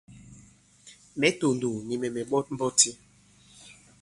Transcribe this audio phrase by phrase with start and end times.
[1.19, 2.89] Mɛ̌ tòndòw, nì mɛ̀ mɛ̀ ɓɔt mbɔti.